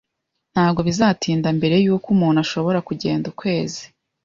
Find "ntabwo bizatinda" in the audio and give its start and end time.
0.53-1.47